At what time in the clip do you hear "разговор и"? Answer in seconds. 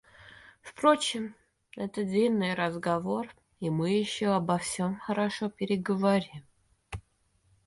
2.55-3.69